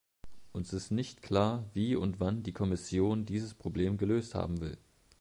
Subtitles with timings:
[0.51, 4.75] Uns ist nicht klar, wie und wann die Kommission dieses Problem gelöst haben will.